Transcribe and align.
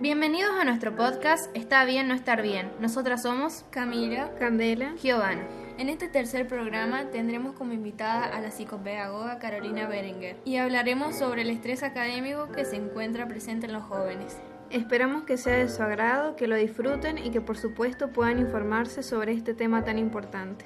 Bienvenidos 0.00 0.52
a 0.58 0.64
nuestro 0.64 0.96
podcast 0.96 1.54
Está 1.54 1.84
bien 1.84 2.08
no 2.08 2.14
estar 2.14 2.40
bien. 2.40 2.72
Nosotras 2.80 3.20
somos 3.20 3.66
Camila, 3.68 4.30
Candela, 4.38 4.94
Giovanna. 4.94 5.46
En 5.76 5.90
este 5.90 6.08
tercer 6.08 6.48
programa 6.48 7.10
tendremos 7.10 7.54
como 7.54 7.74
invitada 7.74 8.24
a 8.24 8.40
la 8.40 8.50
psicopedagoga 8.50 9.38
Carolina 9.38 9.86
Berenguer 9.88 10.38
y 10.46 10.56
hablaremos 10.56 11.18
sobre 11.18 11.42
el 11.42 11.50
estrés 11.50 11.82
académico 11.82 12.50
que 12.50 12.64
se 12.64 12.76
encuentra 12.76 13.28
presente 13.28 13.66
en 13.66 13.74
los 13.74 13.82
jóvenes. 13.82 14.38
Esperamos 14.70 15.24
que 15.24 15.36
sea 15.36 15.58
de 15.58 15.68
su 15.68 15.82
agrado, 15.82 16.34
que 16.34 16.46
lo 16.46 16.56
disfruten 16.56 17.18
y 17.18 17.30
que 17.30 17.42
por 17.42 17.58
supuesto 17.58 18.08
puedan 18.08 18.38
informarse 18.38 19.02
sobre 19.02 19.32
este 19.32 19.52
tema 19.52 19.84
tan 19.84 19.98
importante. 19.98 20.64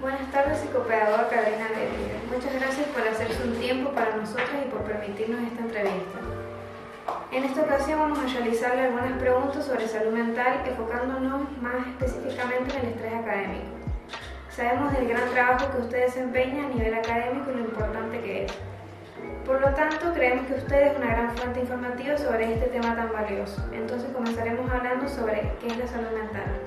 Buenas 0.00 0.30
tardes, 0.30 0.58
psicopedagoga 0.60 1.28
Carolina 1.28 1.68
Berenguer. 1.74 2.11
Muchas 2.32 2.54
gracias 2.54 2.86
por 2.88 3.06
hacerse 3.06 3.42
un 3.44 3.54
tiempo 3.56 3.90
para 3.90 4.16
nosotros 4.16 4.48
y 4.64 4.70
por 4.70 4.80
permitirnos 4.84 5.42
esta 5.42 5.60
entrevista. 5.60 6.18
En 7.30 7.44
esta 7.44 7.60
ocasión 7.60 8.00
vamos 8.00 8.18
a 8.20 8.26
realizarle 8.26 8.82
algunas 8.84 9.18
preguntas 9.18 9.66
sobre 9.66 9.86
salud 9.86 10.12
mental, 10.12 10.62
enfocándonos 10.66 11.42
más 11.60 11.86
específicamente 11.88 12.74
en 12.74 12.86
el 12.86 12.92
estrés 12.92 13.12
académico. 13.12 13.66
Sabemos 14.48 14.92
del 14.94 15.08
gran 15.08 15.28
trabajo 15.28 15.70
que 15.72 15.82
usted 15.82 16.06
desempeña 16.06 16.64
a 16.64 16.68
nivel 16.68 16.94
académico 16.94 17.50
y 17.50 17.54
lo 17.54 17.64
importante 17.64 18.20
que 18.20 18.44
es. 18.44 18.52
Por 19.44 19.60
lo 19.60 19.68
tanto, 19.74 20.12
creemos 20.14 20.46
que 20.46 20.54
usted 20.54 20.86
es 20.86 20.96
una 20.96 21.08
gran 21.08 21.36
fuente 21.36 21.60
informativa 21.60 22.16
sobre 22.16 22.54
este 22.54 22.66
tema 22.68 22.96
tan 22.96 23.12
valioso. 23.12 23.62
Entonces 23.72 24.10
comenzaremos 24.10 24.70
hablando 24.70 25.06
sobre 25.06 25.52
qué 25.60 25.66
es 25.66 25.76
la 25.76 25.86
salud 25.86 26.10
mental. 26.12 26.60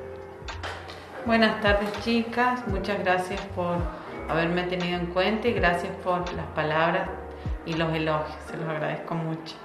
Buenas 1.25 1.59
tardes 1.61 1.91
chicas, 2.01 2.67
muchas 2.67 2.99
gracias 2.99 3.41
por 3.55 3.77
haberme 4.29 4.63
tenido 4.63 4.97
en 4.97 5.07
cuenta 5.07 5.47
y 5.47 5.53
gracias 5.53 5.93
por 6.03 6.31
las 6.33 6.45
palabras 6.47 7.09
y 7.65 7.73
los 7.73 7.93
elogios, 7.93 8.37
se 8.49 8.57
los 8.57 8.67
agradezco 8.67 9.15
mucho. 9.15 9.55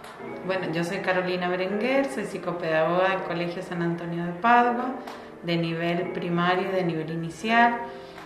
Bueno, 0.47 0.73
yo 0.73 0.85
soy 0.85 0.99
Carolina 0.99 1.49
Berenguer, 1.49 2.07
soy 2.07 2.25
psicopedagoga 2.25 3.11
del 3.11 3.23
Colegio 3.23 3.63
San 3.63 3.83
Antonio 3.83 4.25
de 4.25 4.33
Padua, 4.33 4.95
de 5.43 5.57
nivel 5.57 6.13
primario 6.13 6.69
y 6.71 6.73
de 6.73 6.85
nivel 6.85 7.11
inicial, 7.11 7.79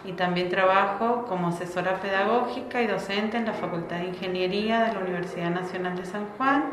y 0.05 0.13
también 0.13 0.49
trabajo 0.49 1.25
como 1.27 1.49
asesora 1.49 2.01
pedagógica 2.01 2.83
y 2.83 2.87
docente 2.87 3.37
en 3.37 3.47
la 3.47 3.53
Facultad 3.53 3.99
de 3.99 4.07
Ingeniería 4.07 4.85
de 4.85 4.93
la 4.93 5.01
Universidad 5.01 5.51
Nacional 5.51 5.97
de 5.97 6.05
San 6.05 6.27
Juan 6.37 6.71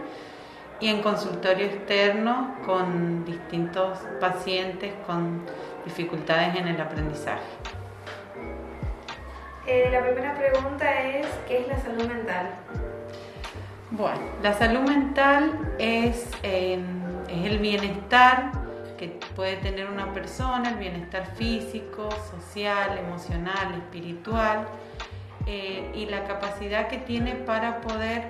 y 0.82 0.90
en 0.90 1.02
consultorio 1.02 1.68
externo 1.68 2.56
con 2.66 3.24
distintos 3.24 4.00
pacientes 4.20 4.94
con 5.06 5.44
dificultades 5.86 6.56
en 6.56 6.68
el 6.68 6.82
aprendizaje. 6.82 7.81
Eh, 9.72 9.88
la 9.90 10.02
primera 10.04 10.36
pregunta 10.36 11.02
es, 11.02 11.26
¿qué 11.48 11.60
es 11.60 11.68
la 11.70 11.80
salud 11.80 12.06
mental? 12.06 12.56
Bueno, 13.92 14.20
la 14.44 14.52
salud 14.52 14.82
mental 14.82 15.76
es, 15.80 16.28
es 16.44 16.82
el 17.30 17.58
bienestar 17.60 18.52
que 18.98 19.18
puede 19.34 19.56
tener 19.56 19.90
una 19.90 20.12
persona, 20.12 20.72
el 20.72 20.76
bienestar 20.76 21.26
físico, 21.38 22.10
social, 22.12 22.98
emocional, 22.98 23.76
espiritual, 23.76 24.68
eh, 25.48 25.90
y 25.96 26.06
la 26.08 26.26
capacidad 26.26 26.90
que 26.90 26.98
tiene 26.98 27.36
para 27.36 27.80
poder 27.80 28.24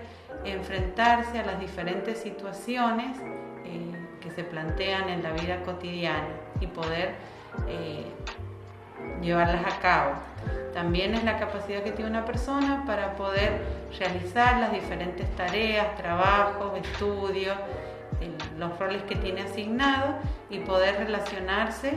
enfrentarse 0.46 1.40
a 1.40 1.44
las 1.44 1.60
diferentes 1.60 2.20
situaciones 2.20 3.18
eh, 3.66 3.92
que 4.22 4.30
se 4.30 4.44
plantean 4.44 5.10
en 5.10 5.24
la 5.24 5.32
vida 5.32 5.64
cotidiana 5.64 6.36
y 6.60 6.68
poder 6.68 7.16
eh, 7.68 8.06
llevarlas 9.22 9.66
a 9.66 9.80
cabo. 9.80 10.12
También 10.74 11.14
es 11.14 11.24
la 11.24 11.38
capacidad 11.38 11.84
que 11.84 11.92
tiene 11.92 12.10
una 12.10 12.26
persona 12.26 12.84
para 12.86 13.16
poder 13.16 13.62
realizar 14.00 14.60
las 14.60 14.72
diferentes 14.72 15.30
tareas, 15.36 15.96
trabajos, 15.98 16.78
estudios, 16.78 17.58
los 18.58 18.78
roles 18.78 19.02
que 19.04 19.16
tiene 19.16 19.42
asignados 19.42 20.16
y 20.50 20.60
poder 20.60 20.96
relacionarse 20.98 21.94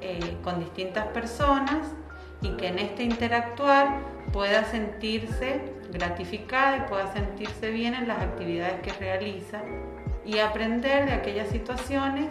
eh, 0.00 0.36
con 0.42 0.58
distintas 0.58 1.06
personas 1.08 1.94
y 2.42 2.50
que 2.56 2.68
en 2.68 2.78
este 2.78 3.04
interactuar 3.04 4.00
pueda 4.32 4.64
sentirse 4.64 5.60
gratificada 5.92 6.78
y 6.78 6.80
pueda 6.88 7.12
sentirse 7.12 7.70
bien 7.70 7.94
en 7.94 8.08
las 8.08 8.22
actividades 8.22 8.80
que 8.80 8.92
realiza 8.92 9.60
y 10.24 10.38
aprender 10.38 11.06
de 11.06 11.12
aquellas 11.12 11.48
situaciones 11.48 12.28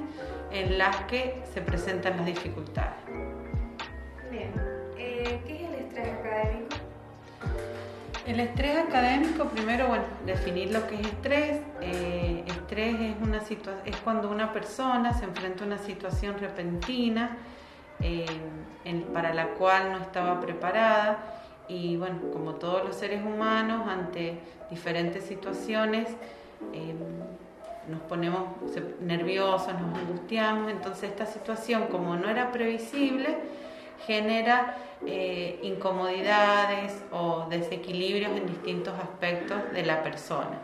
en 0.52 0.78
las 0.78 0.96
que 1.06 1.42
se 1.54 1.62
presentan 1.62 2.18
las 2.18 2.26
dificultades. 2.26 2.99
El 8.30 8.40
estrés 8.42 8.78
académico, 8.78 9.46
primero, 9.46 9.88
bueno, 9.88 10.04
definir 10.24 10.72
lo 10.72 10.86
que 10.86 10.94
es 10.94 11.02
estrés. 11.02 11.62
Eh, 11.82 12.44
estrés 12.46 12.96
es, 13.00 13.16
una 13.20 13.40
es 13.40 13.96
cuando 14.04 14.30
una 14.30 14.54
persona 14.54 15.16
se 15.16 15.26
enfrenta 15.26 15.64
a 15.64 15.68
una 15.68 15.80
situación 15.80 16.38
repentina 16.38 17.38
para 19.16 19.34
la 19.34 19.48
cual 19.56 19.94
no 19.94 19.98
estaba 19.98 20.40
preparada 20.40 21.18
y 21.68 21.98
bueno, 21.98 22.20
como 22.32 22.54
todos 22.54 22.86
los 22.86 22.96
seres 22.98 23.26
humanos, 23.26 23.88
ante 23.88 24.38
diferentes 24.70 25.24
situaciones, 25.24 26.08
eh, 26.72 26.94
nos 27.90 28.02
ponemos 28.02 28.44
nerviosos, 29.02 29.74
nos 29.74 29.98
angustiamos, 29.98 30.70
entonces 30.70 31.10
esta 31.10 31.26
situación 31.26 31.88
como 31.88 32.16
no 32.16 32.30
era 32.30 32.52
previsible, 32.52 33.40
genera 34.06 34.78
eh, 35.06 35.60
incomodidades 35.64 36.94
o 37.12 37.48
desequilibrios 37.50 38.32
en 38.38 38.48
distintos 38.48 38.94
aspectos 39.00 39.72
de 39.74 39.86
la 39.86 40.04
persona. 40.04 40.60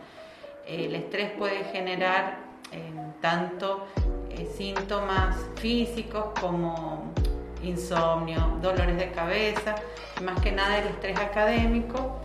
El 0.67 0.95
estrés 0.95 1.31
puede 1.37 1.63
generar 1.65 2.37
eh, 2.71 2.91
tanto 3.21 3.87
eh, 4.29 4.51
síntomas 4.57 5.37
físicos 5.55 6.25
como 6.39 7.13
insomnio, 7.63 8.57
dolores 8.61 8.97
de 8.97 9.11
cabeza, 9.11 9.75
más 10.23 10.39
que 10.41 10.51
nada 10.51 10.79
el 10.79 10.87
estrés 10.87 11.17
académico 11.17 12.19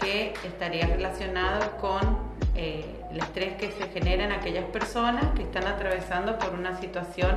que 0.00 0.32
estaría 0.44 0.86
relacionado 0.86 1.76
con 1.76 2.30
el 2.54 3.18
estrés 3.18 3.54
que 3.54 3.70
se 3.70 3.88
genera 3.88 4.24
en 4.24 4.32
aquellas 4.32 4.64
personas 4.64 5.24
que 5.36 5.42
están 5.42 5.66
atravesando 5.66 6.38
por 6.38 6.54
una 6.54 6.78
situación 6.80 7.36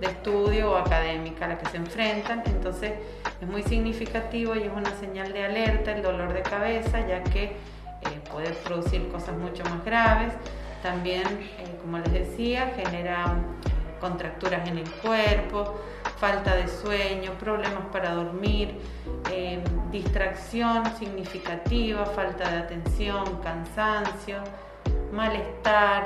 de 0.00 0.06
estudio 0.06 0.72
o 0.72 0.76
académica 0.76 1.46
a 1.46 1.48
la 1.48 1.58
que 1.58 1.68
se 1.68 1.76
enfrentan. 1.76 2.42
Entonces 2.46 2.92
es 3.40 3.48
muy 3.48 3.62
significativo 3.62 4.54
y 4.54 4.62
es 4.62 4.72
una 4.72 4.90
señal 4.96 5.32
de 5.32 5.44
alerta 5.44 5.92
el 5.92 6.02
dolor 6.02 6.32
de 6.32 6.42
cabeza, 6.42 7.06
ya 7.06 7.22
que 7.24 7.44
eh, 7.44 7.56
puede 8.30 8.50
producir 8.50 9.08
cosas 9.08 9.36
mucho 9.36 9.64
más 9.64 9.84
graves. 9.84 10.32
También, 10.82 11.26
eh, 11.26 11.78
como 11.80 11.98
les 11.98 12.12
decía, 12.12 12.72
genera 12.76 13.36
eh, 13.64 14.00
contracturas 14.00 14.68
en 14.68 14.78
el 14.78 14.90
cuerpo, 14.90 15.80
falta 16.18 16.54
de 16.54 16.68
sueño, 16.68 17.32
problemas 17.40 17.86
para 17.90 18.14
dormir, 18.14 18.78
distracción 19.90 20.84
significativa, 20.98 22.04
falta 22.06 22.50
de 22.50 22.58
atención, 22.58 23.24
cansancio, 23.42 24.38
malestar 25.12 26.04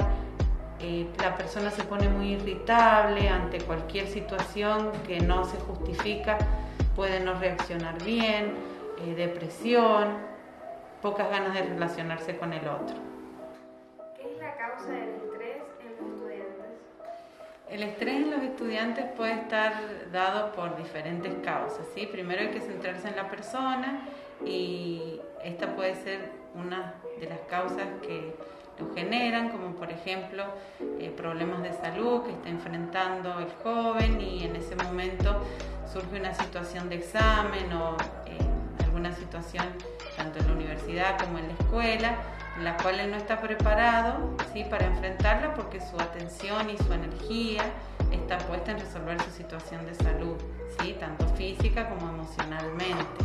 eh, 0.81 1.09
la 1.21 1.37
persona 1.37 1.71
se 1.71 1.83
pone 1.83 2.09
muy 2.09 2.35
irritable 2.35 3.29
ante 3.29 3.61
cualquier 3.61 4.07
situación 4.07 4.93
que 5.07 5.21
no 5.21 5.45
se 5.45 5.59
justifica, 5.59 6.39
puede 6.95 7.19
no 7.21 7.35
reaccionar 7.35 8.03
bien, 8.05 8.55
eh, 9.05 9.15
depresión, 9.17 10.19
pocas 11.03 11.31
ganas 11.31 11.55
de 11.55 11.63
relacionarse 11.63 12.37
con 12.37 12.53
el 12.53 12.67
otro. 12.69 12.97
¿Qué 14.17 14.33
es 14.33 14.39
la 14.39 14.57
causa 14.57 14.91
del 14.91 15.11
estrés 15.11 15.63
en 15.81 15.97
los 15.97 16.15
estudiantes? 16.15 16.67
El 17.69 17.83
estrés 17.83 18.15
en 18.15 18.31
los 18.31 18.43
estudiantes 18.43 19.05
puede 19.17 19.33
estar 19.33 20.11
dado 20.13 20.53
por 20.53 20.77
diferentes 20.77 21.35
causas. 21.45 21.87
¿sí? 21.95 22.07
Primero 22.07 22.41
hay 22.43 22.51
que 22.51 22.61
centrarse 22.61 23.09
en 23.09 23.17
la 23.17 23.29
persona 23.29 24.03
y 24.45 25.21
esta 25.43 25.75
puede 25.75 25.97
ser 25.97 26.31
una 26.55 26.95
de 27.19 27.29
las 27.29 27.41
causas 27.49 27.87
que 28.03 28.35
lo 28.79 28.95
generan, 28.95 29.51
como 29.51 29.75
por 29.75 29.91
ejemplo 29.91 30.45
eh, 31.01 31.13
problemas 31.17 31.63
de 31.63 31.73
salud 31.73 32.23
que 32.23 32.33
está 32.33 32.49
enfrentando 32.49 33.39
el 33.41 33.51
joven 33.63 34.21
y 34.21 34.45
en 34.45 34.57
ese 34.57 34.77
momento 34.77 35.43
surge 35.93 36.19
una 36.19 36.35
situación 36.35 36.89
de 36.89 36.97
examen 36.97 37.73
o 37.73 37.97
eh, 38.27 38.39
alguna 38.85 39.13
situación 39.15 39.65
tanto 40.17 40.39
en 40.41 40.47
la 40.49 40.53
universidad 40.53 41.19
como 41.19 41.39
en 41.39 41.49
la 41.49 41.55
escuela 41.55 42.17
en 42.59 42.65
la 42.65 42.77
cual 42.77 42.99
él 42.99 43.11
no 43.11 43.17
está 43.17 43.41
preparado 43.41 44.37
¿sí? 44.53 44.65
para 44.65 44.87
enfrentarla 44.87 45.55
porque 45.55 45.81
su 45.81 45.97
atención 45.97 46.69
y 46.71 46.77
su 46.77 46.93
energía 46.93 47.63
está 48.13 48.39
puesta 48.39 48.73
en 48.73 48.81
resolver 48.81 49.21
su 49.23 49.31
situación 49.31 49.87
de 49.87 49.95
salud, 49.95 50.37
¿sí? 50.81 50.97
tanto 50.99 51.27
física 51.35 51.89
como 51.89 52.09
emocionalmente. 52.09 53.25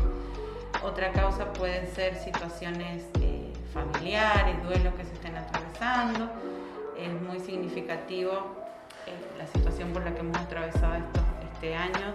Otra 0.83 1.11
causa 1.11 1.51
pueden 1.53 1.87
ser 1.95 2.15
situaciones 2.17 3.05
eh, 3.21 3.51
familiares, 3.73 4.61
duelos 4.63 4.93
que 4.93 5.03
se 5.03 5.15
Es 6.97 7.21
muy 7.21 7.39
significativo 7.39 8.31
eh, 9.05 9.37
la 9.37 9.47
situación 9.47 9.91
por 9.91 10.03
la 10.03 10.13
que 10.13 10.21
hemos 10.21 10.37
atravesado 10.37 10.95
este 11.53 11.75
año 11.75 12.13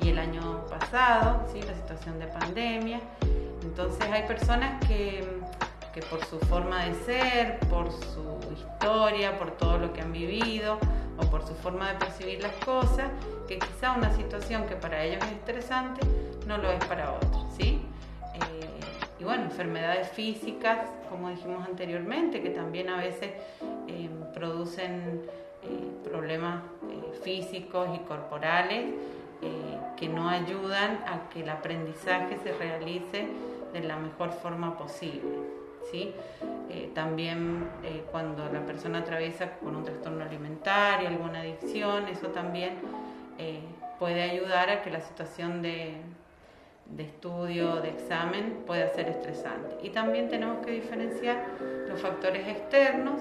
y 0.00 0.10
el 0.10 0.18
año 0.18 0.64
pasado, 0.66 1.46
¿sí? 1.52 1.60
la 1.62 1.74
situación 1.74 2.18
de 2.18 2.26
pandemia. 2.26 3.00
Entonces 3.62 4.08
hay 4.10 4.26
personas 4.26 4.84
que 4.86 5.40
que 5.92 6.02
por 6.02 6.24
su 6.24 6.38
forma 6.40 6.84
de 6.84 6.94
ser, 7.04 7.58
por 7.68 7.90
su 7.90 8.38
historia, 8.52 9.38
por 9.38 9.52
todo 9.52 9.78
lo 9.78 9.92
que 9.92 10.00
han 10.00 10.12
vivido 10.12 10.78
o 11.18 11.22
por 11.30 11.46
su 11.46 11.54
forma 11.54 11.92
de 11.92 11.98
percibir 11.98 12.40
las 12.42 12.52
cosas, 12.64 13.10
que 13.48 13.58
quizá 13.58 13.92
una 13.92 14.14
situación 14.14 14.66
que 14.66 14.76
para 14.76 15.02
ellos 15.02 15.22
es 15.24 15.32
estresante 15.32 16.00
no 16.46 16.58
lo 16.58 16.70
es 16.70 16.84
para 16.86 17.12
otros, 17.12 17.44
¿sí? 17.56 17.82
Eh, 18.34 18.69
y 19.20 19.24
bueno, 19.24 19.44
enfermedades 19.44 20.08
físicas, 20.08 20.78
como 21.08 21.28
dijimos 21.28 21.66
anteriormente, 21.68 22.42
que 22.42 22.50
también 22.50 22.88
a 22.88 22.96
veces 22.96 23.30
eh, 23.86 24.08
producen 24.34 25.22
eh, 25.62 26.08
problemas 26.08 26.62
físicos 27.22 27.88
y 27.94 27.98
corporales 28.04 28.94
que 29.96 30.08
no 30.08 30.28
ayudan 30.28 31.02
a 31.06 31.28
que 31.30 31.40
el 31.42 31.48
aprendizaje 31.48 32.38
se 32.42 32.52
realice 32.52 33.26
de 33.72 33.80
la 33.80 33.96
mejor 33.96 34.32
forma 34.32 34.76
posible. 34.76 35.38
¿sí? 35.90 36.12
Eh, 36.68 36.90
también 36.94 37.68
eh, 37.82 38.04
cuando 38.10 38.48
la 38.48 38.64
persona 38.64 39.00
atraviesa 39.00 39.58
con 39.58 39.76
un 39.76 39.84
trastorno 39.84 40.24
alimentario, 40.24 41.08
alguna 41.08 41.40
adicción, 41.40 42.08
eso 42.08 42.28
también 42.28 42.74
eh, 43.38 43.60
puede 43.98 44.22
ayudar 44.22 44.70
a 44.70 44.82
que 44.82 44.90
la 44.90 45.00
situación 45.00 45.62
de, 45.62 45.94
de 46.96 47.04
estudio, 47.04 47.76
de 47.76 47.90
examen, 47.90 48.62
pueda 48.66 48.88
ser 48.88 49.08
estresante. 49.08 49.76
Y 49.82 49.90
también 49.90 50.28
tenemos 50.28 50.64
que 50.64 50.72
diferenciar 50.72 51.44
los 51.88 52.00
factores 52.00 52.46
externos. 52.48 53.20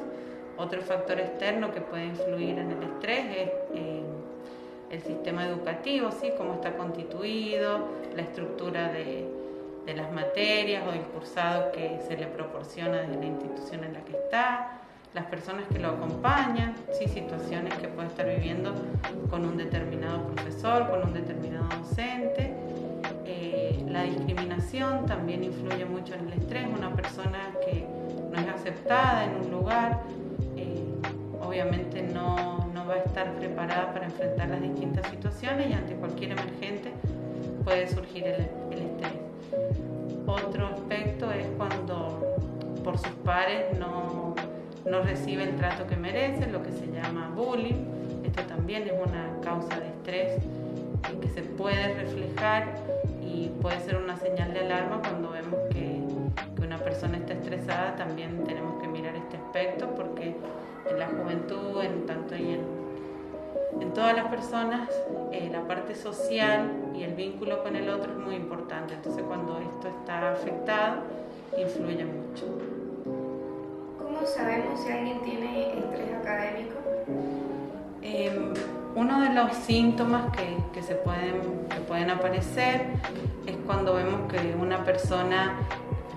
Otro 0.58 0.82
factor 0.82 1.20
externo 1.20 1.72
que 1.74 1.82
puede 1.82 2.06
influir 2.06 2.58
en 2.60 2.72
el 2.72 2.84
estrés 2.84 3.26
es 3.74 4.04
el 4.90 5.02
sistema 5.02 5.46
educativo, 5.48 6.10
¿sí? 6.12 6.32
cómo 6.38 6.56
está 6.56 6.76
constituido, 6.76 7.88
la 8.16 8.24
estructura 8.24 8.92
de, 8.92 9.28
de 9.86 9.94
las 9.94 10.12
materias 10.12 10.84
o 10.88 10.92
del 10.92 11.02
cursado 11.02 11.72
que 11.72 12.00
se 12.08 12.18
le 12.18 12.28
proporciona 12.28 13.02
desde 13.02 13.18
la 13.18 13.26
institución 13.26 13.84
en 13.84 13.94
la 13.94 14.02
que 14.02 14.14
está, 14.14 14.82
las 15.14 15.26
personas 15.26 15.66
que 15.72 15.80
lo 15.80 15.90
acompañan, 15.90 16.76
¿sí? 16.92 17.08
situaciones 17.08 17.74
que 17.76 17.88
puede 17.88 18.08
estar 18.08 18.28
viviendo 18.28 18.74
con 19.30 19.46
un 19.46 19.58
determinado 19.58 20.24
profesor, 20.28 20.90
con 20.90 21.04
un 21.04 21.09
mucho 26.10 26.24
en 26.24 26.32
el 26.32 26.40
estrés. 26.40 26.68
Una 26.78 26.94
persona 26.96 27.40
que 27.66 27.86
no 28.32 28.40
es 28.40 28.48
aceptada 28.48 29.26
en 29.26 29.46
un 29.46 29.52
lugar, 29.52 30.02
eh, 30.56 30.84
obviamente 31.42 32.02
no, 32.02 32.70
no 32.74 32.88
va 32.88 32.96
a 32.96 32.98
estar 32.98 33.32
preparada 33.36 33.94
para 33.94 34.06
enfrentar 34.06 34.50
las 34.50 34.62
distintas 34.62 35.08
situaciones 35.10 35.70
y 35.70 35.74
ante 35.74 35.96
cualquier 35.96 36.32
emergente 36.32 36.92
puede 37.64 37.88
surgir 37.88 38.26
el, 38.26 38.48
el 38.72 38.80
estrés. 38.80 39.14
Otro 40.26 40.68
aspecto 40.68 41.32
es 41.32 41.48
cuando 41.58 42.38
por 42.84 42.98
sus 42.98 43.12
pares 43.26 43.78
no, 43.78 44.36
no 44.86 45.02
recibe 45.02 45.44
el 45.44 45.56
trato 45.56 45.88
que 45.88 45.96
merece, 45.96 46.48
lo 46.48 46.62
que 46.64 46.72
se 46.72 46.88
llama 46.88 47.32
bullying. 47.36 47.86
Esto 48.24 48.44
también 48.44 48.84
es 48.84 48.94
una 48.94 49.42
causa 49.42 49.80
de 49.80 49.88
estrés 49.88 50.44
que 51.22 51.30
se 51.30 51.42
puede 51.42 51.94
reflejar 51.96 52.76
y 53.22 53.50
puede 53.62 53.80
ser 53.82 53.98
una 53.98 54.18
señal 54.18 54.54
de 54.54 54.60
alarma 54.60 55.02
cuando 55.02 55.32
vemos 55.32 55.60
que, 55.72 55.99
También 57.98 58.44
tenemos 58.44 58.82
que 58.82 58.88
mirar 58.88 59.16
este 59.16 59.38
aspecto 59.38 59.88
porque 59.96 60.36
en 60.90 61.00
la 61.00 61.08
juventud, 61.08 61.84
en 61.84 62.06
tanto 62.06 62.36
y 62.36 62.54
en 62.54 62.80
en 63.80 63.94
todas 63.94 64.16
las 64.16 64.28
personas 64.28 64.90
eh, 65.32 65.50
la 65.52 65.62
parte 65.62 65.96
social 65.96 66.92
y 66.94 67.04
el 67.04 67.14
vínculo 67.14 67.64
con 67.64 67.76
el 67.76 67.90
otro 67.90 68.12
es 68.12 68.18
muy 68.18 68.36
importante. 68.36 68.96
Entonces 68.96 69.24
cuando 69.24 69.60
esto 69.60 69.88
está 69.88 70.32
afectado, 70.32 71.04
influye 71.58 72.06
mucho. 72.06 72.46
¿Cómo 73.98 74.26
sabemos 74.26 74.82
si 74.82 74.92
alguien 74.92 75.22
tiene 75.22 75.80
estrés 75.80 76.14
académico? 76.20 76.76
Em, 78.02 78.54
uno 78.96 79.22
de 79.22 79.34
los 79.34 79.54
síntomas 79.56 80.36
que, 80.36 80.58
que, 80.74 80.82
se 80.82 80.96
pueden, 80.96 81.68
que 81.70 81.80
pueden 81.88 82.10
aparecer 82.10 82.88
es 83.46 83.56
cuando 83.66 83.94
vemos 83.94 84.32
que 84.32 84.56
una 84.60 84.84
persona 84.84 85.56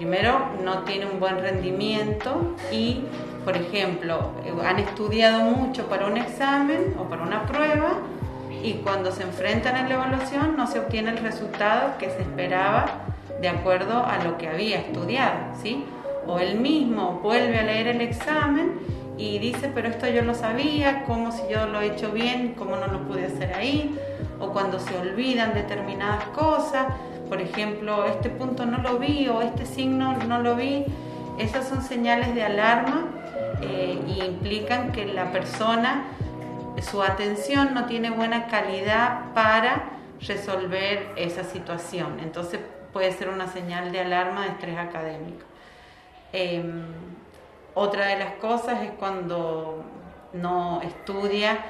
primero 0.02 0.48
no 0.64 0.80
tiene 0.80 1.06
un 1.06 1.20
buen 1.20 1.38
rendimiento 1.38 2.56
y 2.72 3.02
por 3.44 3.56
ejemplo, 3.56 4.32
han 4.64 4.80
estudiado 4.80 5.44
mucho 5.44 5.86
para 5.86 6.06
un 6.06 6.16
examen 6.16 6.96
o 6.98 7.04
para 7.04 7.22
una 7.22 7.46
prueba 7.46 7.98
y 8.64 8.74
cuando 8.84 9.12
se 9.12 9.22
enfrentan 9.22 9.76
en 9.76 9.88
la 9.88 9.94
evaluación 9.94 10.56
no 10.56 10.66
se 10.66 10.80
obtiene 10.80 11.10
el 11.10 11.18
resultado 11.18 11.98
que 11.98 12.10
se 12.10 12.22
esperaba 12.22 12.86
de 13.40 13.48
acuerdo 13.48 14.04
a 14.04 14.24
lo 14.24 14.38
que 14.38 14.48
había 14.48 14.78
estudiado, 14.78 15.38
¿sí? 15.62 15.84
O 16.26 16.40
él 16.40 16.58
mismo 16.58 17.20
vuelve 17.22 17.60
a 17.60 17.62
leer 17.62 17.86
el 17.86 18.00
examen 18.00 18.80
y 19.16 19.38
dice, 19.38 19.70
pero 19.72 19.86
esto 19.86 20.08
yo 20.08 20.22
lo 20.22 20.34
sabía, 20.34 21.04
¿cómo 21.04 21.30
si 21.30 21.42
yo 21.48 21.66
lo 21.66 21.80
he 21.80 21.86
hecho 21.86 22.10
bien, 22.10 22.54
cómo 22.58 22.74
no 22.74 22.88
lo 22.88 23.06
pude 23.06 23.26
hacer 23.26 23.54
ahí? 23.54 23.96
O 24.40 24.48
cuando 24.48 24.80
se 24.80 24.96
olvidan 24.98 25.54
determinadas 25.54 26.24
cosas, 26.34 26.86
por 27.32 27.40
ejemplo, 27.40 28.04
este 28.04 28.28
punto 28.28 28.66
no 28.66 28.76
lo 28.82 28.98
vi 28.98 29.26
o 29.26 29.40
este 29.40 29.64
signo 29.64 30.12
no 30.28 30.40
lo 30.40 30.54
vi, 30.54 30.84
esas 31.38 31.66
son 31.66 31.80
señales 31.80 32.34
de 32.34 32.42
alarma 32.42 33.06
eh, 33.62 33.98
y 34.06 34.22
implican 34.22 34.92
que 34.92 35.06
la 35.06 35.32
persona, 35.32 36.04
su 36.82 37.02
atención 37.02 37.72
no 37.72 37.86
tiene 37.86 38.10
buena 38.10 38.48
calidad 38.48 39.32
para 39.32 39.92
resolver 40.20 41.10
esa 41.16 41.42
situación. 41.44 42.20
Entonces 42.20 42.60
puede 42.92 43.10
ser 43.12 43.30
una 43.30 43.46
señal 43.46 43.92
de 43.92 44.00
alarma 44.00 44.42
de 44.42 44.48
estrés 44.48 44.76
académico. 44.76 45.46
Em, 46.34 46.82
otra 47.72 48.08
de 48.08 48.18
las 48.18 48.34
cosas 48.34 48.82
es 48.82 48.90
cuando 48.90 49.82
no 50.34 50.82
estudia, 50.82 51.60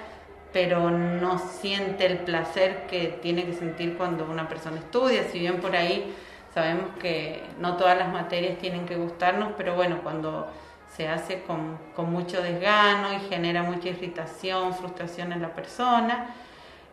pero 0.53 0.91
no 0.91 1.39
siente 1.39 2.07
el 2.07 2.19
placer 2.19 2.87
que 2.89 3.19
tiene 3.23 3.45
que 3.45 3.55
sentir 3.55 3.97
cuando 3.97 4.25
una 4.25 4.49
persona 4.49 4.79
estudia. 4.79 5.25
Si 5.25 5.39
bien 5.39 5.61
por 5.61 5.75
ahí 5.75 6.15
sabemos 6.55 6.87
que 7.01 7.43
no 7.59 7.77
todas 7.77 7.97
las 7.99 8.13
materias 8.13 8.59
tienen 8.59 8.87
que 8.87 8.97
gustarnos, 8.97 9.53
pero 9.57 9.75
bueno, 9.75 10.01
cuando 10.03 10.49
se 10.95 11.09
hace 11.09 11.43
con, 11.43 11.79
con, 11.97 12.13
mucho 12.13 12.43
desgano 12.43 13.15
y 13.15 13.21
genera 13.31 13.63
mucha 13.63 13.89
irritación, 13.89 14.75
frustración 14.75 15.33
en 15.33 15.41
la 15.41 15.55
persona. 15.55 16.35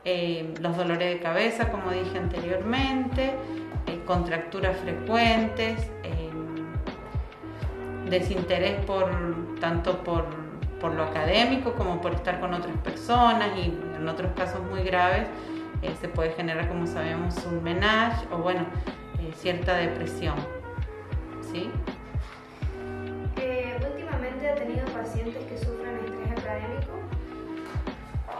Eh, 0.06 0.54
los 0.62 0.78
dolores 0.78 1.13
de 1.13 1.20
cabeza, 1.20 1.70
como 1.70 1.92
dije 1.92 2.18
anteriormente, 2.18 3.34
eh, 3.86 4.00
contracturas 4.06 4.78
frecuentes, 4.78 5.78
eh, 6.04 6.30
desinterés 8.10 8.84
por, 8.86 9.10
tanto 9.60 10.01
por, 10.04 10.25
por, 10.79 10.93
lo 10.93 11.03
académico 11.03 11.74
como 11.74 12.01
por 12.01 12.13
estar 12.13 12.39
con 12.39 12.53
otras 12.53 12.75
personas 12.77 13.50
y 13.57 13.74
en 13.95 14.07
otros 14.07 14.31
casos 14.36 14.62
muy 14.69 14.83
graves 14.83 15.27
se 16.01 16.09
puede 16.09 16.31
generar, 16.31 16.67
como 16.67 16.86
sabemos, 16.88 17.36
un 17.45 17.63
menage 17.63 18.27
o 18.31 18.38
bueno, 18.38 18.65
cierta 19.36 19.75
depresión. 19.75 20.36
¿sí? 21.51 21.71
ha 24.50 24.55
tenido 24.55 24.86
pacientes 24.86 25.43
que 25.45 25.57
sufren 25.57 25.95
estrés 25.98 26.31
académico? 26.31 26.91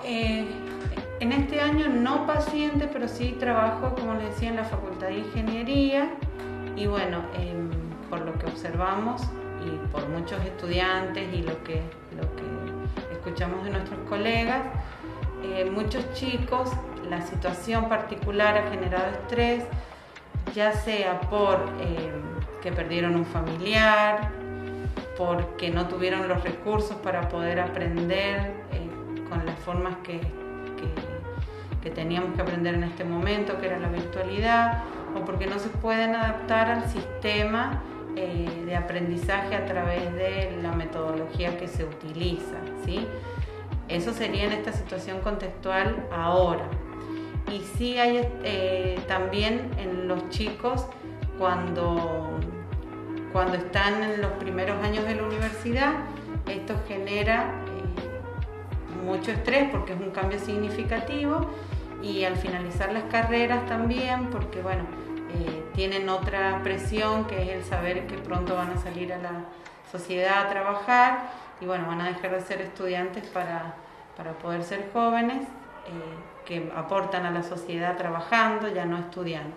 Eh, 0.04 0.48
en 1.20 1.32
este 1.32 1.62
año 1.62 1.88
no 1.90 2.26
paciente, 2.26 2.90
pero 2.92 3.08
sí 3.08 3.36
trabajo, 3.40 3.94
como 3.96 4.16
les 4.16 4.30
decía, 4.30 4.50
en 4.50 4.56
la 4.56 4.64
Facultad 4.64 5.08
de 5.08 5.20
Ingeniería 5.20 6.10
y 6.76 6.88
bueno, 6.88 7.22
em, 7.38 7.70
por 8.10 8.22
lo 8.22 8.34
que 8.40 8.46
observamos 8.46 9.22
y 9.66 9.88
por 9.92 10.08
muchos 10.10 10.44
estudiantes 10.44 11.34
y 11.34 11.42
lo 11.42 11.64
que, 11.64 11.82
lo 12.16 12.24
que 12.36 13.14
escuchamos 13.14 13.64
de 13.64 13.72
nuestros 13.72 14.00
colegas, 14.08 14.64
eh, 15.44 15.70
muchos 15.70 16.12
chicos, 16.14 16.70
la 17.10 17.22
situación 17.22 17.90
particular 17.90 18.58
ha 18.58 18.70
generado 18.70 19.12
estrés, 19.12 19.64
ya 20.54 20.74
sea 20.74 21.22
por 21.22 21.58
em, 21.80 22.22
que 22.62 22.72
perdieron 22.72 23.16
un 23.16 23.26
familiar, 23.26 24.30
porque 25.18 25.70
no 25.70 25.88
tuvieron 25.88 26.28
los 26.28 26.44
recursos 26.44 26.96
para 26.98 27.30
poder 27.30 27.60
aprender 27.60 28.54
eh, 28.72 28.90
con 29.30 29.46
las 29.46 29.58
formas 29.60 29.96
que, 30.04 30.20
que, 31.82 31.90
teníamos 31.90 32.36
que 32.36 32.42
aprender 32.42 32.76
en 32.76 32.84
este 32.84 33.04
momento, 33.04 33.60
que 33.60 33.66
era 33.66 33.80
la 33.80 33.88
virtualidad, 33.88 34.84
o 35.16 35.26
porque 35.26 35.48
no 35.48 35.58
se 35.58 35.70
pueden 35.70 36.14
adaptar 36.14 36.70
al 36.70 36.88
sistema 36.88 37.82
eh, 38.16 38.48
de 38.66 38.76
aprendizaje 38.76 39.56
a 39.56 39.66
través 39.66 40.14
de 40.16 40.58
la 40.62 40.72
metodología 40.72 41.58
que 41.58 41.68
se 41.68 41.86
utiliza. 41.86 42.58
¿sí? 42.86 43.06
Eso 43.88 44.14
sería 44.14 44.46
en 44.46 44.54
esta 44.54 44.72
situación 44.72 45.20
contextual 45.22 46.08
ahora. 46.12 46.68
Y 47.52 47.62
sí 47.78 47.98
hay 47.98 48.28
eh, 48.44 49.00
también 49.08 49.72
en 49.80 50.08
los 50.08 50.30
chicos 50.30 50.86
cuando 51.38 52.40
cuando 53.32 53.58
están 53.58 54.02
en 54.04 54.22
los 54.22 54.32
primeros 54.34 54.84
años 54.84 55.06
de 55.06 55.16
la 55.16 55.24
universidad, 55.24 55.94
esto 56.48 56.76
genera 56.88 57.54
eh, 57.68 59.06
mucho 59.06 59.32
estrés 59.32 59.70
porque 59.72 59.94
es 59.94 60.00
un 60.00 60.10
cambio 60.10 60.40
significativo 60.40 61.48
y 62.02 62.24
al 62.24 62.36
finalizar 62.38 62.92
las 62.92 63.04
carreras 63.04 63.66
también, 63.68 64.30
porque 64.32 64.62
bueno, 64.62 64.84
eh, 65.34 65.64
tienen 65.76 66.10
otra 66.10 66.62
presión 66.64 67.26
que 67.26 67.42
es 67.42 67.50
el 67.50 67.64
saber 67.64 68.08
que 68.08 68.18
pronto 68.18 68.56
van 68.56 68.72
a 68.72 68.78
salir 68.78 69.14
a 69.14 69.18
la 69.18 69.46
sociedad 69.92 70.46
a 70.46 70.50
trabajar 70.50 71.32
y 71.62 71.66
bueno, 71.66 71.88
van 71.88 72.02
a 72.02 72.08
dejar 72.08 72.32
de 72.32 72.42
ser 72.42 72.62
estudiantes 72.62 73.28
para, 73.28 73.76
para 74.16 74.34
poder 74.34 74.64
ser 74.64 74.90
jóvenes 74.94 75.44
eh, 75.44 76.46
que 76.46 76.72
aportan 76.76 77.26
a 77.26 77.32
la 77.32 77.44
sociedad 77.44 77.98
trabajando, 77.98 78.68
ya 78.68 78.86
no 78.86 78.98
estudiando. 78.98 79.56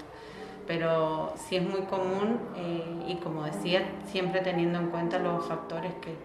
Pero 0.66 1.34
sí 1.36 1.56
es 1.56 1.62
muy 1.62 1.82
común 1.82 2.38
eh, 2.56 3.04
y 3.08 3.16
como 3.16 3.44
decía, 3.44 3.82
siempre 4.06 4.40
teniendo 4.40 4.78
en 4.78 4.88
cuenta 4.88 5.18
los 5.18 5.46
factores 5.46 5.92
que, 6.00 6.16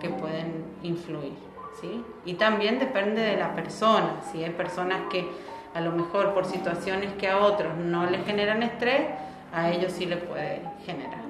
que 0.00 0.08
pueden 0.08 0.64
influir. 0.82 1.34
¿sí? 1.80 2.04
Y 2.24 2.34
también 2.34 2.78
depende 2.78 3.20
de 3.20 3.36
la 3.36 3.54
persona, 3.54 4.20
si 4.32 4.42
hay 4.42 4.50
personas 4.50 5.02
que 5.10 5.28
a 5.74 5.80
lo 5.80 5.90
mejor 5.92 6.32
por 6.34 6.46
situaciones 6.46 7.12
que 7.14 7.28
a 7.28 7.38
otros 7.38 7.76
no 7.76 8.08
les 8.08 8.24
generan 8.24 8.62
estrés, 8.62 9.08
a 9.52 9.70
ellos 9.70 9.92
sí 9.92 10.06
le 10.06 10.16
puede 10.16 10.62
generar. 10.86 11.24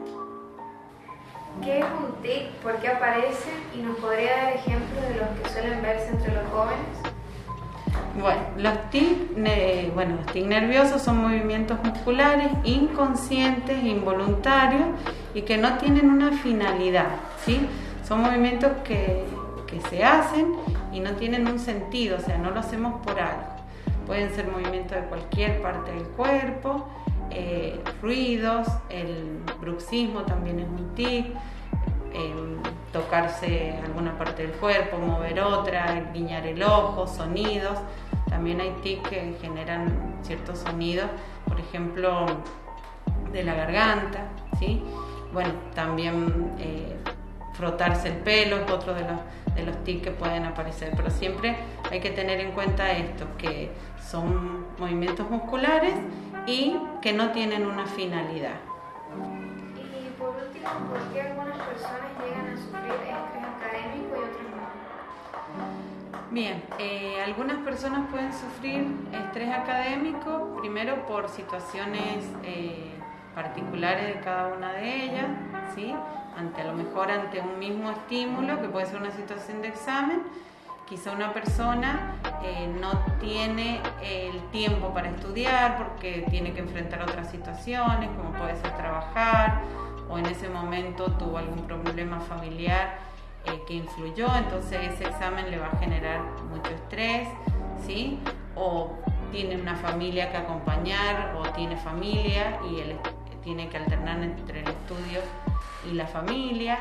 ¿Qué 1.62 1.78
es 1.78 1.84
un 1.84 2.22
tic? 2.22 2.50
¿Por 2.62 2.76
qué 2.76 2.88
aparece? 2.88 3.50
¿Y 3.74 3.78
nos 3.78 3.96
podría 3.98 4.36
dar 4.36 4.52
ejemplos 4.54 5.02
de 5.08 5.14
los 5.14 5.28
que 5.40 5.48
suelen 5.50 5.82
verse 5.82 6.08
entre 6.08 6.34
los 6.34 6.44
jóvenes? 6.50 7.14
Bueno, 8.20 8.40
los 8.58 8.90
tics, 8.90 9.94
bueno, 9.94 10.16
los 10.16 10.26
tics 10.26 10.46
nerviosos 10.46 11.02
son 11.02 11.22
movimientos 11.22 11.82
musculares 11.82 12.48
inconscientes, 12.64 13.82
involuntarios 13.82 14.88
y 15.32 15.42
que 15.42 15.56
no 15.56 15.78
tienen 15.78 16.10
una 16.10 16.32
finalidad, 16.32 17.08
¿sí? 17.44 17.66
Son 18.06 18.20
movimientos 18.20 18.70
que, 18.84 19.24
que 19.66 19.80
se 19.88 20.04
hacen 20.04 20.54
y 20.92 21.00
no 21.00 21.12
tienen 21.12 21.48
un 21.48 21.58
sentido, 21.58 22.18
o 22.18 22.20
sea, 22.20 22.36
no 22.38 22.50
lo 22.50 22.60
hacemos 22.60 23.00
por 23.04 23.18
algo. 23.18 23.53
Pueden 24.06 24.34
ser 24.34 24.48
movimientos 24.48 24.96
de 25.00 25.06
cualquier 25.06 25.60
parte 25.62 25.92
del 25.92 26.04
cuerpo, 26.08 26.88
eh, 27.30 27.80
ruidos, 28.00 28.68
el 28.90 29.40
bruxismo 29.60 30.22
también 30.22 30.60
es 30.60 30.68
un 30.68 30.94
tic, 30.94 31.26
em, 32.12 32.62
tocarse 32.92 33.74
alguna 33.84 34.16
parte 34.16 34.46
del 34.46 34.52
cuerpo, 34.52 34.98
mover 34.98 35.40
otra, 35.40 36.10
guiñar 36.12 36.46
el 36.46 36.62
ojo, 36.62 37.06
sonidos. 37.06 37.78
También 38.28 38.60
hay 38.60 38.70
tics 38.82 39.08
que 39.08 39.36
generan 39.40 40.16
ciertos 40.22 40.60
sonidos, 40.60 41.06
por 41.46 41.58
ejemplo, 41.58 42.26
de 43.32 43.42
la 43.42 43.54
garganta, 43.54 44.28
¿sí? 44.58 44.82
Bueno, 45.32 45.50
también 45.74 46.52
eh, 46.60 46.96
frotarse 47.54 48.08
el 48.08 48.16
pelo 48.16 48.56
es 48.58 48.70
otro 48.70 48.94
de 48.94 49.02
los, 49.02 49.54
de 49.54 49.64
los 49.64 49.84
tics 49.84 50.02
que 50.02 50.10
pueden 50.10 50.44
aparecer, 50.44 50.92
pero 50.96 51.10
siempre 51.10 51.56
hay 51.90 52.00
que 52.00 52.10
tener 52.10 52.40
en 52.40 52.52
cuenta 52.52 52.92
esto, 52.92 53.26
que 53.38 53.70
son 54.04 54.66
movimientos 54.78 55.30
musculares 55.30 55.94
y 56.46 56.76
que 57.00 57.12
no 57.12 57.30
tienen 57.30 57.66
una 57.66 57.86
finalidad. 57.86 58.56
Y 59.76 60.10
por 60.18 60.30
último, 60.30 60.68
¿por 60.90 61.00
qué 61.12 61.22
algunas 61.22 61.58
personas 61.58 62.10
llegan 62.22 62.46
a 62.46 62.56
sufrir 62.56 62.92
estrés 62.92 63.44
académico 63.56 64.16
y 64.16 64.24
otras 64.24 64.48
no? 64.50 65.84
Bien, 66.30 66.62
eh, 66.80 67.22
algunas 67.24 67.58
personas 67.58 68.10
pueden 68.10 68.32
sufrir 68.32 68.86
estrés 69.12 69.52
académico, 69.52 70.56
primero 70.60 71.06
por 71.06 71.28
situaciones 71.28 72.26
eh, 72.42 72.90
particulares 73.34 74.14
de 74.14 74.20
cada 74.20 74.48
una 74.48 74.72
de 74.72 75.04
ellas, 75.04 75.26
¿sí? 75.74 75.94
Ante 76.36 76.62
a 76.62 76.64
lo 76.64 76.74
mejor 76.74 77.10
ante 77.10 77.40
un 77.40 77.58
mismo 77.58 77.90
estímulo, 77.90 78.60
que 78.60 78.68
puede 78.68 78.86
ser 78.86 79.00
una 79.00 79.10
situación 79.10 79.62
de 79.62 79.68
examen, 79.68 80.22
quizá 80.88 81.12
una 81.12 81.32
persona 81.32 82.14
eh, 82.42 82.68
no 82.80 82.90
tiene 83.20 83.80
el 84.02 84.40
tiempo 84.50 84.92
para 84.92 85.08
estudiar 85.08 85.78
porque 85.78 86.26
tiene 86.30 86.52
que 86.52 86.60
enfrentar 86.60 87.02
otras 87.02 87.30
situaciones, 87.30 88.10
como 88.16 88.32
puede 88.32 88.56
ser 88.56 88.76
trabajar, 88.76 89.62
o 90.08 90.18
en 90.18 90.26
ese 90.26 90.48
momento 90.48 91.10
tuvo 91.12 91.38
algún 91.38 91.66
problema 91.66 92.20
familiar 92.20 92.98
eh, 93.46 93.60
que 93.66 93.74
influyó, 93.74 94.28
entonces 94.36 94.92
ese 94.92 95.04
examen 95.04 95.50
le 95.50 95.58
va 95.58 95.68
a 95.68 95.78
generar 95.78 96.20
mucho 96.50 96.70
estrés, 96.70 97.28
¿sí? 97.86 98.18
O 98.54 98.92
tiene 99.32 99.56
una 99.56 99.74
familia 99.76 100.30
que 100.30 100.36
acompañar, 100.36 101.34
o 101.36 101.42
tiene 101.50 101.76
familia 101.76 102.58
y 102.70 102.80
él 102.80 102.96
tiene 103.42 103.68
que 103.68 103.76
alternar 103.76 104.22
entre 104.22 104.60
el 104.60 104.68
estudio 104.68 105.20
y 105.90 105.94
la 105.94 106.06
familia, 106.06 106.78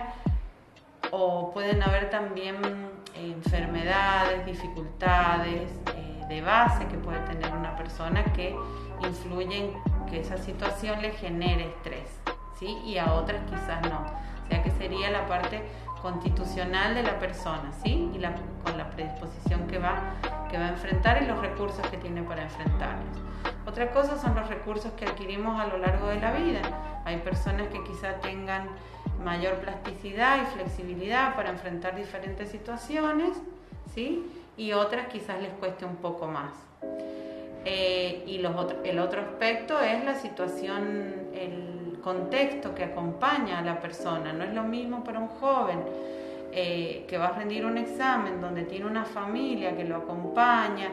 o 1.11 1.51
pueden 1.51 1.83
haber 1.83 2.09
también 2.09 2.57
enfermedades, 3.15 4.45
dificultades 4.45 5.69
eh, 5.95 6.25
de 6.27 6.41
base 6.41 6.87
que 6.87 6.97
puede 6.97 7.19
tener 7.19 7.51
una 7.53 7.75
persona 7.75 8.23
que 8.33 8.55
influyen 9.01 9.71
que 10.09 10.21
esa 10.21 10.37
situación 10.37 11.01
le 11.01 11.11
genere 11.11 11.67
estrés, 11.67 12.09
¿sí? 12.59 12.77
Y 12.85 12.97
a 12.97 13.13
otras 13.13 13.41
quizás 13.49 13.81
no. 13.89 14.05
O 14.43 14.47
sea 14.47 14.63
que 14.63 14.71
sería 14.71 15.09
la 15.11 15.27
parte 15.27 15.61
constitucional 16.01 16.95
de 16.95 17.03
la 17.03 17.19
persona, 17.19 17.71
¿sí? 17.83 18.09
Y 18.13 18.17
la, 18.17 18.35
con 18.63 18.77
la 18.77 18.89
predisposición 18.89 19.67
que 19.67 19.79
va, 19.79 19.95
que 20.53 20.59
va 20.59 20.67
a 20.67 20.69
enfrentar 20.69 21.23
y 21.23 21.25
los 21.25 21.39
recursos 21.39 21.81
que 21.87 21.97
tiene 21.97 22.21
para 22.21 22.43
enfrentarlos. 22.43 23.17
Otra 23.65 23.89
cosa 23.89 24.19
son 24.19 24.35
los 24.35 24.47
recursos 24.47 24.91
que 24.91 25.05
adquirimos 25.05 25.59
a 25.59 25.65
lo 25.65 25.79
largo 25.79 26.09
de 26.09 26.19
la 26.19 26.31
vida. 26.31 26.61
Hay 27.05 27.17
personas 27.17 27.69
que 27.69 27.83
quizá 27.83 28.19
tengan 28.21 28.67
mayor 29.25 29.55
plasticidad 29.55 30.43
y 30.43 30.45
flexibilidad 30.53 31.35
para 31.35 31.49
enfrentar 31.49 31.95
diferentes 31.95 32.49
situaciones, 32.49 33.35
¿sí? 33.95 34.31
Y 34.55 34.73
otras 34.73 35.07
quizás 35.07 35.41
les 35.41 35.51
cueste 35.53 35.85
un 35.85 35.95
poco 35.95 36.27
más. 36.27 36.51
Eh, 37.65 38.23
y 38.27 38.37
el 38.37 38.99
otro 38.99 39.21
aspecto 39.21 39.79
es 39.79 40.05
la 40.05 40.13
situación, 40.13 41.31
el 41.33 41.97
contexto 42.03 42.75
que 42.75 42.83
acompaña 42.83 43.57
a 43.57 43.61
la 43.63 43.79
persona. 43.79 44.33
No 44.33 44.43
es 44.43 44.53
lo 44.53 44.61
mismo 44.61 45.03
para 45.03 45.17
un 45.17 45.29
joven 45.29 45.79
eh, 46.55 47.05
que 47.07 47.17
va 47.17 47.27
a 47.27 47.31
rendir 47.31 47.65
un 47.65 47.77
examen 47.77 48.39
donde 48.39 48.63
tiene 48.63 48.85
una 48.85 49.05
familia 49.05 49.75
que 49.75 49.83
lo 49.83 49.97
acompaña, 49.97 50.89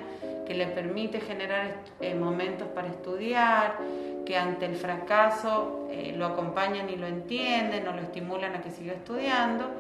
que 0.47 0.55
le 0.55 0.67
permite 0.67 1.21
generar 1.21 1.77
eh, 2.01 2.15
momentos 2.15 2.67
para 2.69 2.89
estudiar, 2.89 3.77
que 4.25 4.37
ante 4.37 4.67
el 4.67 4.75
fracaso 4.75 5.87
eh, 5.91 6.15
lo 6.17 6.27
acompañan 6.27 6.89
y 6.89 6.97
lo 6.97 7.07
entienden 7.07 7.87
o 7.87 7.93
lo 7.93 8.01
estimulan 8.01 8.55
a 8.57 8.61
que 8.61 8.71
siga 8.71 8.95
estudiando, 8.95 9.71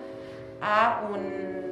a 0.60 1.02
un, 1.10 1.70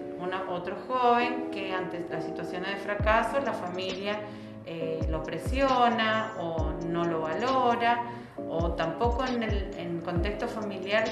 otro 0.50 0.76
joven 0.88 1.50
que 1.52 1.72
ante 1.72 2.04
las 2.10 2.24
situaciones 2.24 2.70
de 2.70 2.76
fracaso 2.76 3.38
la 3.40 3.52
familia 3.52 4.18
eh, 4.66 5.06
lo 5.08 5.22
presiona 5.22 6.32
o 6.40 6.72
no 6.88 7.04
lo 7.04 7.20
valora 7.20 8.02
o 8.48 8.72
tampoco 8.72 9.24
en 9.26 9.42
el 9.42 10.02
contexto 10.02 10.48
familiar 10.48 11.04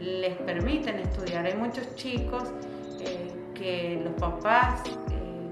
les 0.00 0.36
permiten 0.36 0.98
estudiar. 0.98 1.46
Hay 1.46 1.54
muchos 1.54 1.94
chicos 1.94 2.44
eh, 3.00 3.30
que 3.54 4.00
los 4.02 4.14
papás 4.14 4.82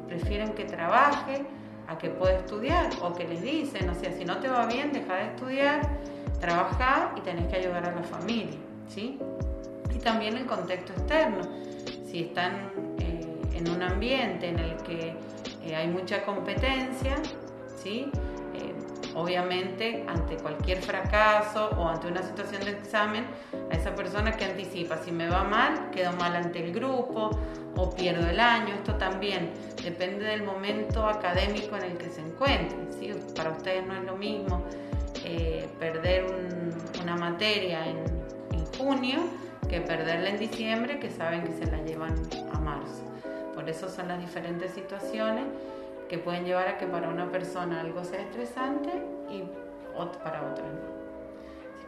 prefieren 0.08 0.54
que 0.54 0.64
trabaje 0.64 1.44
a 1.86 1.96
que 1.96 2.10
pueda 2.10 2.38
estudiar 2.38 2.90
o 3.02 3.12
que 3.12 3.26
les 3.26 3.42
dicen, 3.42 3.88
o 3.88 3.94
sea, 3.94 4.12
si 4.12 4.24
no 4.24 4.38
te 4.38 4.48
va 4.48 4.66
bien, 4.66 4.92
deja 4.92 5.14
de 5.14 5.24
estudiar, 5.26 5.80
trabajar 6.40 7.14
y 7.16 7.20
tenés 7.20 7.46
que 7.48 7.56
ayudar 7.56 7.86
a 7.86 7.94
la 7.94 8.02
familia, 8.02 8.58
¿sí? 8.88 9.18
Y 9.94 9.98
también 9.98 10.36
el 10.36 10.46
contexto 10.46 10.92
externo, 10.92 11.42
si 12.06 12.24
están 12.24 12.70
eh, 12.98 13.40
en 13.54 13.70
un 13.70 13.82
ambiente 13.82 14.48
en 14.48 14.58
el 14.58 14.76
que 14.78 15.14
eh, 15.64 15.76
hay 15.76 15.88
mucha 15.88 16.24
competencia, 16.24 17.16
¿sí? 17.82 18.10
Obviamente 19.18 20.04
ante 20.06 20.36
cualquier 20.36 20.80
fracaso 20.80 21.70
o 21.76 21.88
ante 21.88 22.06
una 22.06 22.22
situación 22.22 22.64
de 22.64 22.70
examen, 22.70 23.24
a 23.68 23.74
esa 23.74 23.92
persona 23.94 24.30
que 24.30 24.44
anticipa, 24.44 24.96
si 24.98 25.10
me 25.10 25.28
va 25.28 25.42
mal, 25.42 25.90
quedo 25.90 26.12
mal 26.12 26.36
ante 26.36 26.64
el 26.64 26.72
grupo 26.72 27.30
o 27.76 27.90
pierdo 27.90 28.28
el 28.30 28.38
año. 28.38 28.74
Esto 28.74 28.94
también 28.94 29.50
depende 29.82 30.24
del 30.24 30.44
momento 30.44 31.04
académico 31.04 31.76
en 31.76 31.82
el 31.82 31.98
que 31.98 32.10
se 32.10 32.20
encuentren. 32.20 32.88
¿sí? 32.92 33.12
Para 33.34 33.50
ustedes 33.50 33.84
no 33.88 33.94
es 33.94 34.04
lo 34.04 34.16
mismo 34.16 34.62
eh, 35.24 35.68
perder 35.80 36.24
una 37.02 37.16
materia 37.16 37.88
en 37.88 38.28
junio 38.78 39.18
que 39.68 39.80
perderla 39.80 40.30
en 40.30 40.38
diciembre, 40.38 41.00
que 41.00 41.10
saben 41.10 41.42
que 41.42 41.52
se 41.52 41.66
la 41.66 41.78
llevan 41.82 42.14
a 42.52 42.58
marzo. 42.60 43.02
Por 43.54 43.68
eso 43.68 43.88
son 43.88 44.06
las 44.06 44.20
diferentes 44.20 44.70
situaciones 44.70 45.44
que 46.08 46.18
pueden 46.18 46.44
llevar 46.44 46.68
a 46.68 46.78
que 46.78 46.86
para 46.86 47.08
una 47.08 47.30
persona 47.30 47.80
algo 47.80 48.04
sea 48.04 48.20
estresante 48.20 48.90
y 49.30 49.44
para 50.22 50.42
otra 50.42 50.64
no 50.64 50.98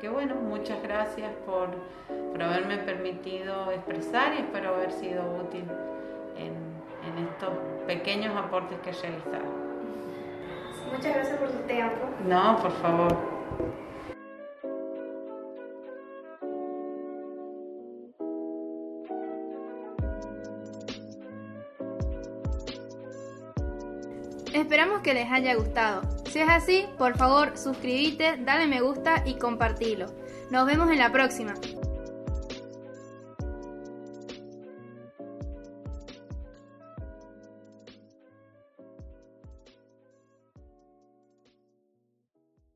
que 0.00 0.08
bueno, 0.08 0.34
muchas 0.34 0.82
gracias 0.82 1.30
por, 1.44 1.68
haberme 2.42 2.78
permitido 2.78 3.70
expresar 3.70 4.32
y 4.34 4.38
espero 4.38 4.74
haber 4.74 4.92
sido 4.92 5.22
útil 5.42 5.64
en, 6.38 6.54
en 7.06 7.26
estos 7.28 7.50
pequeños 7.86 8.34
aportes 8.34 8.78
que 8.80 8.90
he 8.90 8.92
realizado. 8.94 9.44
Muchas 10.90 11.14
gracias 11.14 11.38
por 11.38 11.50
tu 11.50 11.58
tiempo. 11.66 11.96
No, 12.26 12.56
por 12.62 12.72
favor. 12.72 13.14
Esperamos 24.52 25.00
que 25.02 25.14
les 25.14 25.30
haya 25.30 25.54
gustado. 25.54 26.02
Si 26.30 26.40
es 26.40 26.48
así, 26.48 26.86
por 26.98 27.16
favor, 27.16 27.56
suscríbete, 27.56 28.36
dale 28.38 28.66
me 28.66 28.80
gusta 28.80 29.22
y 29.24 29.34
compartilo. 29.34 30.06
Nos 30.50 30.66
vemos 30.66 30.90
en 30.90 30.98
la 30.98 31.12
próxima. 31.12 31.54